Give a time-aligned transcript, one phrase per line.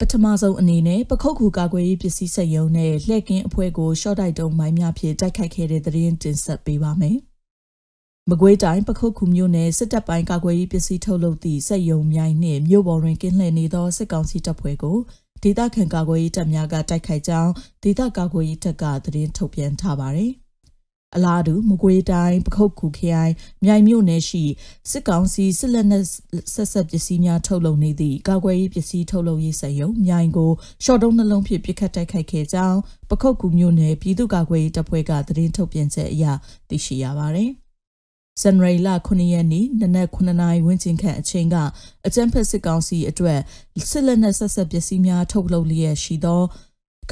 [0.00, 7.18] ပထမဆုံးအနေနဲ့ပခုတ်ကူကာကွယ်ရေးပစ္စည်းစက်ရုံနဲ့လှည့်ကင်းအဖွဲ့ကိုရှော့တိုက်တုံးမိုင်းများဖြင့်တိုက်ခိုက်ခဲ့တဲ့သတင်းတင်ဆက်ပေးပါမယ်။
[8.30, 14.96] မကွေးတိုင်းပခုတ်ကူမြို့နယ်စစ်တပ်ပိုင်းကာကွယ်ရေးပစ္စည်းထုတ်လုပ်သည့်စက်ရုံမြိုင်နှင့်မြို့ပေါ်တွင်ကင်းလှည့်နေသောစစ်ကောင်စီတပ်ဖွဲ့ကို
[15.42, 20.32] ဒေသခံကာကွယ်ရေးတပ်များကတိုက်ခိုက်ကြောင်းဒေသကာကွယ်ရေးတပ်ကသတင်းထုတ်ပြန်ထားပါတယ်။
[21.16, 23.32] အလားတူမကွေးတိုင်းပခုတ်ခုခရိုင်
[23.64, 24.44] မြိုင်မြို့နယ်ရှိ
[24.90, 26.04] စစ်ကောင်စီစစ်လက်နက်
[26.54, 30.50] ဆက်ဆက်ပစ္စည်းများထုတ်လုပ်နေသည့်ကာကွယ်ရေးပစ္စည်းထုတ်လုပ်ရေးစက်ရုံမြိုင်ကို
[30.84, 32.78] ရှော့တုံးနှလုံးဖြင့်ပစ်ခတ်တိုက်ခိုက်ခဲ့ကြောင်း
[33.10, 36.24] ပခုတ်ကူမြို့နယ်ပြည်သူ့ကာကွယ်ရေးတပ်ဖွဲ့ကသတင်းထုတ်ပြန်ချက်အရ
[36.68, 37.52] သိရှိရပါတယ်။
[38.42, 41.56] ဇန်နဝါရီလ9ရက်နေ့နနက်9နာရီဝန်းကျင်ခန့်အချိန်က
[42.06, 43.40] အကြမ်းဖက်စစ်ကောင်စီအတွက်
[43.90, 46.42] စစ်လက်နက်ဆက်ဆက်ပစ္စည်းများထုတ်လုပ်လျက်ရှိသော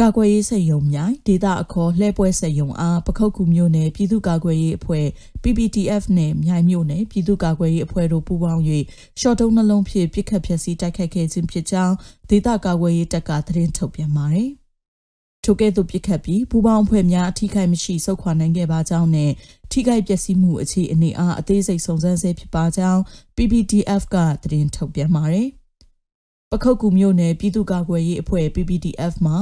[0.01, 5.07] ကာကွယ်ရေးစိတ်ယုံမြိုင်ဒေတာအခေါ်လှဲပွဲစိတ်ယုံအားပခုတ်ကူမြို့နယ်ပြည်သူ့ကာကွယ်ရေးအဖွဲ့
[5.43, 8.63] PPTF နဲ့မြိုင်မြို့နယ်ပြည်သူ့ကာကွယ်ရေးအဖွဲ့တို့ပူးပေါင်း၍
[9.21, 11.95] ရှော့တုံးနှလုံးဖြင့်ပြစ်ခတ်ဖျက်ဆီးတိုက်ခိုက်ခဲ့ခြင်းဖြစ်ကြောင်း
[12.31, 14.51] ဒေတာကာကွယ်ရေးတပ်ကသတင်းထုတ်ပြန်ပါတယ်။
[15.45, 19.31] ထိုကဲ့သို့ပြစ်ခတ်ပြီးပူးပေါင်းအဖွဲ့များအထိခိုက်မရှိဆုတ်ခွာနိုင်ခဲ့ပါကြောင်းနဲ့
[19.73, 23.01] ထိခိုက်ပျက်စီးမှုအခြေအနေအားအသေးစိတ်စုံစမ်းဆဲဖြစ်ပါကြောင်း
[23.37, 25.49] PPTF ကသတင်းထုတ်ပြန်ပါတယ်။
[26.51, 29.39] ပခုတ်ကူမြို့နယ်ပြည်သူ့ကာကွယ်ရေးအဖွဲ့ PPTF မှာ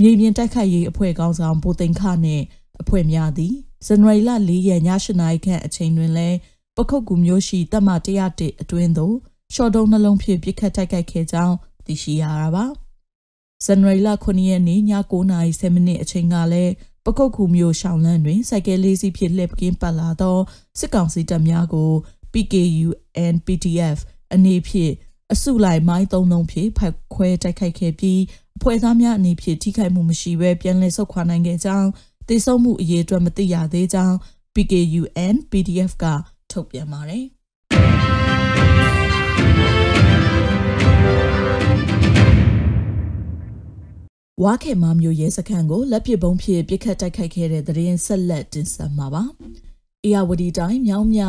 [0.00, 2.42] မြေပြင်တိုက်ခိုက်ရေးအဖွဲ့ကောင်းဆောင်ဗိုလ်သိန်းခနဲ့
[2.80, 3.54] အဖွဲ့များသည်
[3.86, 6.36] ဇန်နဝါရီလ၄ရက်ည၈နာရီခန့်အချိန်တွင်လည်း
[6.76, 9.14] ပခုတ်ကူမျိုးရှိတပ်မ101အတွင်းသို့
[9.54, 12.64] ရှော့တုံးနှလုံးဖြင့်ပစ်ခတ်တိုက်ခိုက်ခဲ့ကြောင်းသိရှိရတာပါ
[13.64, 14.80] ဇန်နဝါရီလ9ရက်နေ့ည
[15.12, 16.72] 9:10မိနစ်အချိန်ကလည်း
[17.04, 20.38] ပကုတ်ခုမျိုးရှောင်းလန်းတွင်စိုက်ကယ်လေးစီးဖြင့်လှည့်ပကင်းပတ်လာသော
[20.78, 21.90] စစ်ကောင်စီတပ်များကို
[22.32, 22.88] PKU
[23.24, 23.98] and PTF
[24.32, 24.92] အနေဖြင့်
[25.32, 28.20] အစုလိုက်မိုင်းသုံးလုံးဖြင့်ဖက်ခွဲတိုက်ခိုက်ခဲ့ပြီး
[28.56, 31.88] အဖွဲ့သားများအနေဖြင့်ထိခိုက်မှုမရှိဘဲပြန်လည်ဆုတ်ခွာနိုင်ခဲ့ကြောင်း
[32.28, 34.16] သေဆုံးမှုအရေးအတွက်မသိရသေးကြောင်း
[34.54, 36.04] PKUN PDF က
[36.50, 37.24] ထုတ်ပြန်ပါတယ်
[44.42, 49.22] ဝါခေမမျိုးရဲစခန်းကိုလက်ပစ်ပုံးဖြင့်ပစ်ခတ်တိုက်ခိုက်ခဲ့တဲ့တဲ့ရင်ဆက်လက်တင်ဆက်မှာပါ။
[50.04, 51.22] အေယာဝတီတိုင်းမြောင်းမြ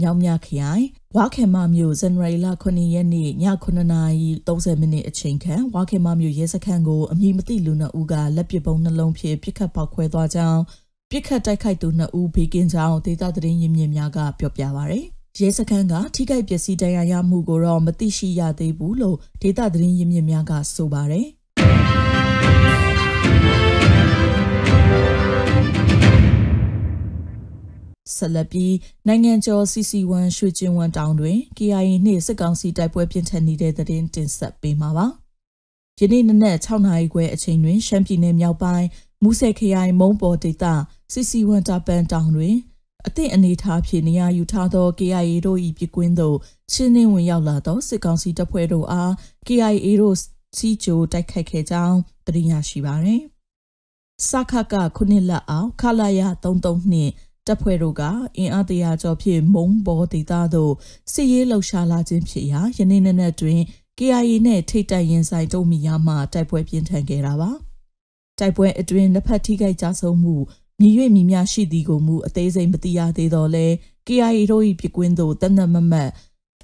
[0.00, 0.84] မြောင်းမြခရိုင်
[1.16, 3.30] ဝါခေမမြို့ဇန်နဝါရီလ9ရက်နေ့ည
[4.04, 10.60] 9:30မိနစ်အချိန်ခန့်ဝါခေမမြို့ရဲစခန်းကိုအမည်မသိလူနှစ်ဦးကလက်ပစ်ပုံးနှလုံးဖြင့်ပစ်ခတ်ပေါက်ခွဲသွားကြောင်း
[11.10, 15.04] ပစ်ခတ်တိုက်ခိုက်သူနှစ်ဦးဘေးကင်းကြောင်းဒေသသတင်းရင်းမြစ်များကပြောပြပါရယ်
[15.38, 21.26] ရဲစခန်းကထိခိုက်ပျက်စီးတရားရမှုကိုတော့မသိရှိရသေးဘူးလို့ဒေသသတင်းရင်းမြစ်များကဆိုပါတယ်
[28.16, 28.74] ဆက်လက်ပြီး
[29.06, 35.06] နိုင်ငံကျော် CC1 ရွှေကျင်ဝမ်တောင်တွင် KIA နှင့်စစ်ကောင်စီတိုက်ပွဲပြင်းထန်နေတဲ့သတင်းတင်ဆက်ပေးမှာပါ။
[36.00, 38.86] ယနေ့နနက်6နာရီခွဲအချိန်တွင်ရှမ်းပြည်နယ်မြောက်ပိုင်း
[39.22, 40.64] မူဆယ်ခရိုင်မုံပေါ်ဒေသ
[41.12, 42.56] CC1 တာပန်တောင်တွင်
[43.06, 46.36] အသည့်အနေထားဖြင့်နေရာယူထားသော KIA တို့၏ပြကွင်းသို့
[46.72, 49.12] ချင်းနှင်းဝင်ရောက်လာသောစစ်ကောင်စီတပ်ဖွဲ့တို့အား
[49.46, 50.16] KIA တို့
[50.56, 53.22] စီဂျိုတိုက်ခိုက်ခဲ့ကြောင်းသိရရှိပါသည်။
[54.28, 57.12] စခကခုနှစ်လက်အောင်ခလာရ33နှင့်
[57.50, 58.02] တပ်ဖွဲ့တို့က
[58.38, 60.72] အင်အားတရာကျော်ဖြင့်မုံဘောဒေသသို့
[61.12, 63.60] စစ်ရေးလှုပ်ရှားလာခြင်းဖြစ်ရာယနေ့နေ့နဲ့တွင်
[63.98, 67.50] KIA နဲ့ထိတ်တိုက်ရင်ဆိုင်တုံးမီယာမှတိုက်ပွဲပြင်းထန်ခဲ့တာပါ
[68.38, 70.36] တိုက်ပွဲအတွင်းနှစ်ဖက်ထိခိုက်ကြဆုံးမှု
[70.80, 73.66] မြည်၍မြည်များရှိသည်ကိုမူအသေးစိတ်မသိရသေးတော့လဲ
[74.06, 76.10] KIA တို့၏ပြကွင်းသို့တနက်မမတ်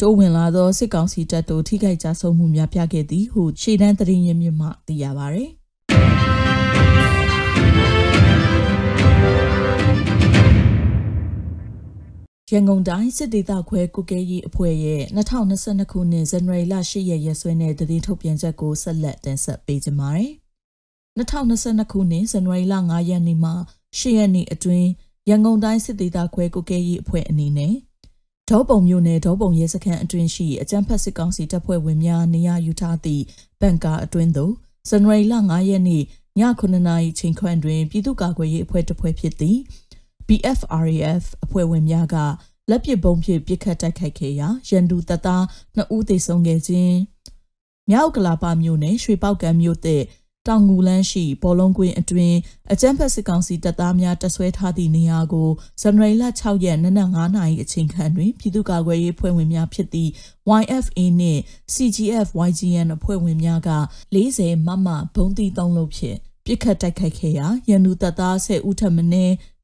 [0.01, 5.45] တိုးဝင်လာသောစစ်ကောင်စီတပ်တို့ထိခိုက်ကြဆုံးမှုများပြခဲ့သည်ဟုရှေ့တန်းသတင်းရင်းမြစ်မှသိရပါဗျ။
[12.53, 20.31] ရန်ကုန်တိုင်းစစ်ဒေသခွဲကုကဲရေးအဖွဲ့ရဲ့2022ခုနှစ်ဇန်နဝါရီလ10ရက်ရက်စွဲနဲ့တည်ထုတ်ပြန်ချက်ကိုဆက်လက်တင်ဆက်ပေးကြပါမယ်။
[21.19, 23.53] 2022ခုနှစ်ဇန်နဝါရီလ9ရက်နေ့မှ
[23.99, 24.89] 10ရက်နေ့အတွင်း
[25.29, 27.75] ရန်ကုန်တိုင်းစစ်ဒေသခွဲကုကဲရေးအဖွဲ့အနေနဲ့
[28.51, 33.23] ဒေါပုံမြို့နယ်ဒေါပုံရဲစခန်းအတွင်းရှိအကြမ်းဖက်စစ်ကောင်စီတပ်ဖွဲ့ဝင်များနေရာယူထားသည့်
[33.61, 34.53] ဘန်ကာအတွင်းသို့
[34.89, 36.05] ဇန်နဝါရီလ9ရက်နေ့ည
[36.41, 39.61] 9:00နာရီချိန်ခွင်တွင်ပြည်သူ့ကာကွယ်ရေးအဖွဲ့တစ်ဖွဲ့ဖြစ်သည့်
[40.29, 42.17] BFRAF အဖွဲ့ဝင်များက
[42.71, 45.43] လက်ပစ်ဗုံးဖြင့်ပစ်ခတ်တိုက်ခိုက်ခဲ့ရာရန်သူတပ်သား
[45.77, 46.97] 2ဦးသေဆုံးခဲ့ခြင်း
[47.91, 50.03] မြောက်ကလာပါမြို့နယ်ရွှေပောက်ကံမြို့တဲ့
[50.49, 52.37] တောင်ငူလန်းရှိဘောလုံးကွင်းအတွင်း
[52.73, 55.49] အကြမ်းဖက်စစ်ကောင်စီတပ်သားများတပ်ဆွဲထားသည့်နေရာကို
[55.81, 60.11] ဇန်နဝါရီလ6ရက်နနက်9နာရီအချိန်ခန့်တွင်ပြည်သူ့ကာကွယ်ရေးဖွဲ့ဝင်များဖြစ်သည့်
[60.61, 61.41] YFA နှင့်
[61.75, 63.71] CGF YGN အဖွဲ့ဝင်များက
[64.15, 69.05] 40မမဘုံတီ3လုံးဖြင့်ပြစ်ခတ်တိုက်ခိုက်ခဲ့ရာရန်သူတပ်သား10ဦးထပ်မံ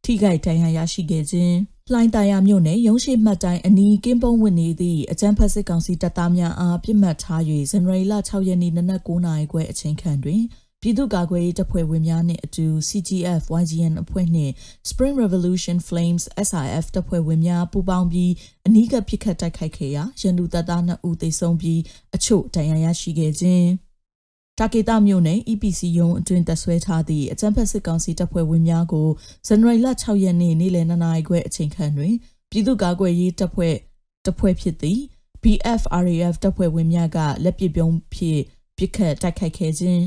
[0.05, 1.57] ထိခိုက်ဒဏ်ရာရရှိခဲ့ခြင်း
[1.93, 10.43] လှိုင်းတာယာမြို့နယ်ရုံးရှိမှတ်တိုင်းအနီးကင်းပုံးဝင်နေသည့်အကြမ်းဖက်စစ်ကောင်စီတပ်သားများအားပြစ်မှတ်ထား၍ဇန်နဝါရီလ6ရက်နေ့နနက်9:00နာရီခွဲအချိန်ခန့်တွင်
[10.83, 14.53] ပြည်သူ့ကာကွယ်ရေးတပ်ဖွဲ့ဝင်များနှင့်အတူ CGF YGN အဖွဲ့နှင့်
[14.91, 18.33] Spring Revolution Flames SIF တပ်ဖွဲ့ဝင်များပူးပေါင်းပြီး
[18.67, 21.81] အနီးကပ်ပစ်ခတ်တိုက်ခိုက်ခဲ့ရာရန်သူတပ်သား2ဦးသေဆုံးပြီး
[22.15, 23.67] အချို့ဒဏ်ရာရရှိခဲ့ခြင်း
[24.59, 29.09] တာကေတာမြို့နယ် EPC ရုံးအတွင်းတပ်ဆွဲထားသည့်အကြမ်းဖက်စစ်ကောင်စီတပ်ဖွဲ့ဝင်များကို
[29.47, 32.15] ဇန်နဝါရီလ6ရက်နေ့နေ့လယ်2နာရီခွဲအချိန်ခန့်တွင်
[32.51, 33.75] ပြည်သူ့ကာကွယ်ရေးတပ်ဖွဲ့
[34.25, 35.01] တပ်ဖွဲ့ဖြစ်သည့်
[35.43, 38.43] BFRAF တပ်ဖွဲ့ဝင်များကလက်ပစ်ပြုံးဖြင့်
[38.77, 40.05] ပစ်ခတ်တိုက်ခိုက်ခဲ့ခြင်း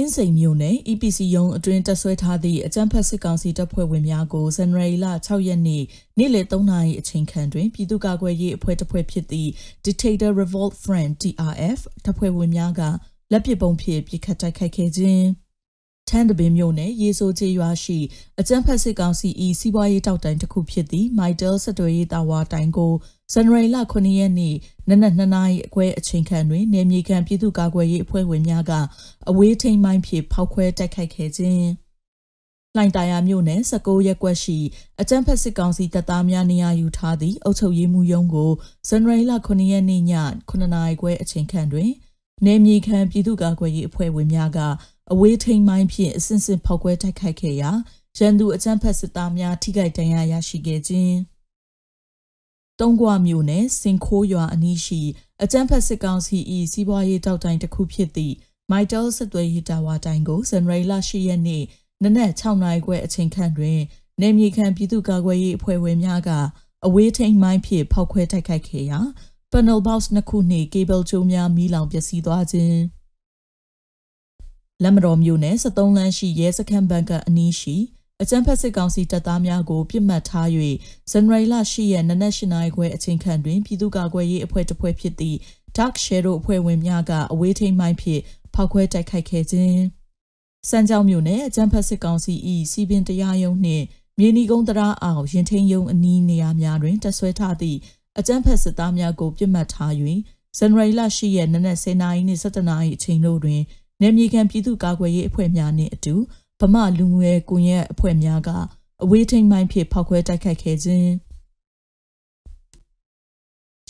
[0.00, 5.82] အင်းစိန်မြို့နယ် EPC ရုံးအတွင်းတပ်ဆွဲထားသည့်အကြမ်းဖက်စစ်ကောင်စီတပ်ဖွဲ့ဝင်များကိုဇန်နဝါရီလ6ရက်နေ့
[6.18, 9.50] နေ့လယ်3နာရီအချိန်ခန့်တွင်ပြည်သူ့ကာကွယ်ရေးအဖွဲ့တပ်ဖွဲ့ဖြစ်သည့်
[9.84, 12.82] Dictator Revolt Front TRF တပ်ဖွဲ့ဝင်များက
[13.32, 15.24] လက်ပစ်ပုံးဖြင့်ပစ်ခတ်တိုက်ခိုက်ခဲ့ခြင်း
[16.10, 17.98] ထန်းတပင်မြို့နယ်ရေဆိုချေရွာရှိ
[18.40, 19.28] အကြမ်းဖက်စစ်ကောင်စီ၏
[19.58, 22.92] စီးပွားရေးတောက်တိုင်တစ်ခုဖြစ်သည့် Mitel စက်တော်ရေးတာဝါတိုင်ကို
[23.32, 24.54] ဇန်နဝါရီလ9ရက်နေ့
[24.88, 28.72] နနက်2နာရီအခွဲအချိန်ခန့်တွင်နေမြေခံပြည်သူ့ကာကွယ်ရေးအဖွဲ့ဝင်များက
[29.28, 31.68] အဝေးထိန်မိုင်းဖြင့်ဖောက်ခွဲတိုက်ခိုက်ခဲ့ခြင်း
[32.76, 34.58] လိုင်တာယာမြို့နယ်16ရက်ကွက်ရှိ
[35.00, 38.50] အကြမ်းဖက်စစ်ကောင်စီတပ်သားများနေရာယူထားသည့်အုပ်ချုပ်ရေးမှူးရုံးကို
[38.88, 40.02] ဇန်နဝါရီလ9ရက်နေ့ည
[40.50, 41.90] 9နာရီခွဲအချိန်ခန့်တွင်
[42.46, 44.58] နေမြေခံပြည်သူ့ကာကွယ်ရေးအဖွဲ့ဝင်များက
[45.12, 47.70] အဝေးထိန်မိုင်းဖြင့်အစစ်စစ်ဖောက်ခွဲတိုက်ခိုက်ခဲ့ရာ
[48.18, 51.16] ရန်သူအကြမ်းဖက်စစ်သားများထိခိုက်ဒဏ်ရာရရှိခဲ့ခြင်း
[52.80, 55.00] တုံးကွာမြို့နယ်စင်ခိုးရွာအနီးရှိ
[55.42, 56.38] အကြမ်းဖက်စစ်ကောင်စီ၏
[56.72, 58.34] စီးပွားရေးတောက်တိုင်တစ်ခုဖြစ်သည့်
[58.70, 61.64] မိုက်တယ်စစ်သွေးရီတာဝါတိုင်ကိုဇန်နဝါရီလ10ရက်နေ့
[62.02, 63.78] နနက်6နာရီခွဲအချိန်ခန့်တွင်
[64.20, 66.30] နေမြေခံပြည်သူ့ကာကွယ်ရေးအဖွဲ့ဝင်များက
[66.86, 69.00] အဝေးထိန်မိုင်းဖြင့်ဖောက်ခွဲတိုက်ခိုက်ခဲ့ရာ
[69.52, 72.78] panel box နှစ်ခုနှင့် cable ချိုးများမီးလောင်ပျက်စီးသွားခြင်း
[74.82, 77.76] လက်မတော်မြို့နယ်73လမ်းရှိရဲစခန်းဘန်ကအနီးရှိ
[78.22, 80.48] အကြံဖက်စစ်ကောင်စီတပ်သားများကိုပြစ်မှတ်ထား၍
[81.10, 85.38] ဇန်နဝါရီလ10ရက်နနက်၈နာရီခွဲအချိန်ခန့်တွင်ပြည်သူ့ကာကွယ်ရေးအဖွဲ့တစ်ဖွဲ့ဖြစ်သည့်
[85.76, 88.22] Dark Shadow အဖွဲ့ဝင်များကအဝေးထိန်မိုင်းဖြင့်
[88.54, 89.80] ဖောက်ခွဲတိုက်ခိုက်ခဲ့ခြင်း
[90.70, 92.34] စံကြောင်းမြို့နယ်အကြံဖက်စစ်ကောင်စီ၏
[92.70, 93.84] စီပင်တရားရုံးနှင့်
[94.18, 97.78] မြေနီကုန်းတရားအောင်ရင်ထိန်ယုံအနီးနေရာများတွင်တပ်ဆွဲထားသည့်
[98.18, 99.92] အကြံဖက်စစ်သားများကိုပြစ်မှတ်ထား၍
[100.58, 103.62] ဇန်နဝါရီလ10ရက်နနက်10:00နာရီနှင့်17:00နာရီအချိန်တို့တွင်
[104.00, 106.14] နယ်မြေခံပြည်သူ့ကာကွယ်ရေးအဖွဲ့များနှင့်အတူ
[106.60, 108.50] ဗမာလူငယ်ကွန်ရက်အဖွဲ့များက
[109.02, 111.10] အဝေးထိန်မိုင်းဖြင့်ဖောက်ခွဲတိုက်ခိုက်ခဲ့ခြင်း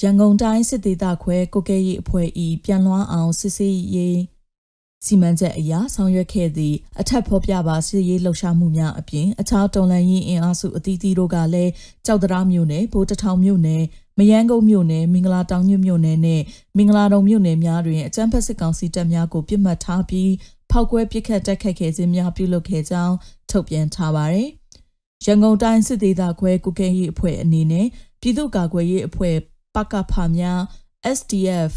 [0.00, 2.28] ရန်ကုန်တိုင်းစစ်ဒေသခွဲကိုကဲရီအဖွဲ့၏
[2.64, 4.18] ပြန်လွှမ်းအောင်စစ်ဆေးရေး
[5.04, 11.72] စီမံချက်အရာဆောင်ရွက်ခဲ့သည့်အထက်ဖော်ပြပါစစ်ရေးလှုပ်ရှားမှုများအပြင်အခြားတော်လှန်ရေးအင်အားစုအသီးသီးတို့ကလည်း
[12.06, 13.82] ကြောက်တရားမြို့နယ်ဗိုလ်တထောင်မြို့နယ်
[14.18, 16.42] မယန်းကုန်းမြို့နယ်မင်္ဂလာတောင်ညွမြို့နယ်နဲ့
[16.76, 20.32] မင်္ဂလာတုံမြို့နယ်များတွင်အကြမ်းဖက်စစ်ကောင်စီတပ်များကိုပြစ်မှတ်ထားပြီး
[20.70, 23.14] ဖောက်ကွဲပစ်ခတ်တိုက်ခိုက်ခဲ့ခြင်းများပြုလုပ်ခဲ့ကြောင်း
[23.50, 24.48] ထုတ်ပြန်ထားပါတယ်။
[25.24, 27.86] ရန်ကုန်တိုင်းစစ်ဒေသခွဲကုကဲရေးအဖွဲ့အနေနဲ့
[28.20, 29.36] ပြည်သူ့ကာကွယ်ရေးအဖွဲ့
[29.74, 30.60] ပကဖာများ
[31.16, 31.72] SDF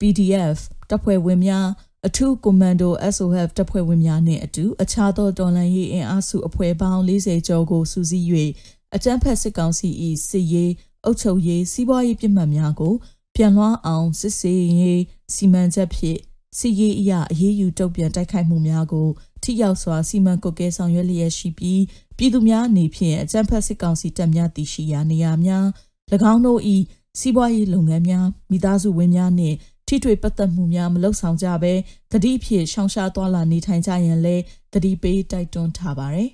[0.00, 0.58] PDF
[0.90, 1.66] တပ်ဖွဲ့ဝင်များ
[2.06, 8.26] အထူးကွန်မန်ဒို SOF တပ်ဖွဲ့ဝင်များနှင့်အတူအခြားသောတော်လှန်ရေးအင်အားစုအဖွဲ့ပေါင်း40ကျော်ကိုစုစည်း၍
[8.94, 9.88] အကြမ်းဖက်စစ်ကောင်စီ၏
[10.28, 10.72] စစ်ရေး
[11.06, 12.94] အုပ်ချုပ်ရေးစီးပွားရေးပြစ်မှတ်များကို
[13.34, 15.02] ပြန်လွှမ်းအောင်စစ်ဆေးရေး
[15.34, 16.18] စီမံချက်ဖြင့်
[16.58, 19.08] စီရေးအရာအရေးယူတုံ့ပြန်တိုက်ခိုက်မှုများကို
[19.42, 21.82] ထိရောက်စွာစီမံကုတ်ကဲဆောင်ရွက်လျက်ရှိပြီး
[22.16, 25.66] ပြည်သူများအနေဖြင့်အကြမ်းဖက်စစ်ကောင်စီတပ်များတည်ရှိရာနေရာများ၎
[26.32, 26.60] င်းတို့၏
[27.18, 29.56] စီးပွားရေးလုပ်ငန်းများမိသားစုဝင်များနှင့်
[29.88, 31.72] ထိတွေ့ပတ်သက်မှုများမလုပ်ဆောင်ကြဘဲ
[32.12, 34.36] တတိဖြစ်ရှောင်ရှားသွားလာနေထိုင်ကြရန်လဲ
[34.72, 36.30] တတိပေးတိုက်တွန်းထားပါတယ်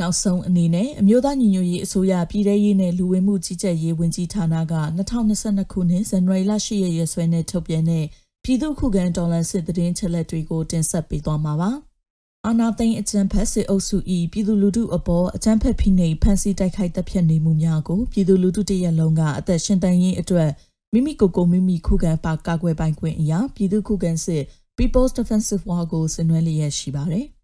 [0.00, 4.62] နောက်ဆုံးအနေနဲ့အမျိုးသားညီညွတ်ရေးအစိုးရပြည်ထရေးနဲ့လူဝင်မှုကြီးကြပ်ရေးဝန်ကြီးဌာနက
[4.98, 8.04] 2022ခုနှစ်ဇန်နဝါရီလ10ရက်ရက်စွဲနဲ့ထုတ်ပြန်တဲ့
[8.44, 11.70] ပြည်သူ့ခုခံတော်လှန်စစ်တရင်ချက်လက်တွေကိုတင်ဆက်ပေးသွားမှာပါ။
[12.46, 13.96] အာနာသိန်းအကြံဖက်စစ်အုပ်စု၏
[14.32, 20.50] ပြည်သူလူထုအပေါ်အကြံဖက်ဖိနှိပ်ဖမ်းဆီးတိုက်ခိုက်တပ်ဖြတ်နေမှုများကိုပြည်သူလူထုတရက်လုံးကအသက်ရှင်တန်ရေးအတွက်
[20.92, 24.42] မိမိကိုယ်ကိုမိမိခုခံပါကာကွယ်ပိုင်ခွင့်အရာပြည်သူခုခံစစ်
[24.78, 27.26] People's Defensive War ကိုဆင်နွှဲလျက်ရှိပါတယ်။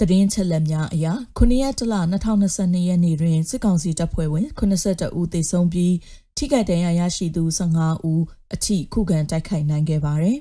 [0.00, 1.06] တရင်ချက်လက်များအရ
[1.38, 1.94] 9ရက်တလ
[2.42, 5.94] 2022ရက်နေ့တွင်စစ်ကောင်စီတပ်ဖွဲ့ဝင်82ဦးသေဆုံးပြီး
[6.36, 8.22] ထိခိုက်ဒဏ်ရာရရှိသူ15ဦး
[8.54, 10.38] အထိခုခံတိုက်ခိုက်နိုင်ခဲ့ပါတယ်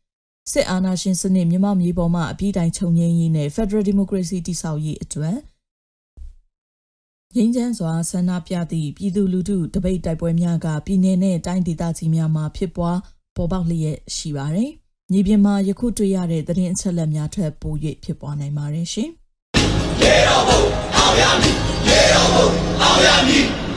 [0.52, 5.36] ။စစ်အာဏာရှင်စနစ်မြန်မာမြေပေါ်မှာအပြည့်တိုင်းချုပ်ငြိမ်းရေးနဲ့ Federal Democracy တည်ဆောက်ရေးအတွက်
[7.34, 12.98] ငင်းချမ်းစွာဆန္ဒပြသည့်ပြည်သူလူထုတပိတ်တိုက်ပွဲများကပြည်내နဲ့တိုင်းဒေသကြီးများမှာဖြစ်ပွား
[13.36, 14.70] ပေါ်ပေါက်လျက်ရှိပါတယ်။
[15.12, 17.74] မြေပြင်မှာယခုတွေ့ရတဲ့သတင်းအချက်အလက်များထက်ပို၍
[18.04, 19.10] ဖြစ်ပွားနိုင်ပါတယ်ရှင်။
[20.02, 20.60] ရေတော်ဘုံ
[20.96, 21.54] အောင်ရမည်
[21.88, 22.48] ရေတော်ဘုံ
[22.82, 23.67] အောင်ရမည်